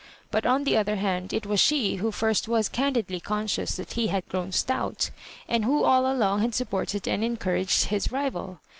[0.31, 3.93] But, on the other hand, it was she who first was candidly con scious that
[3.93, 5.11] he had grown stout,
[5.47, 8.61] and who all along had supported and encoufaged his rival.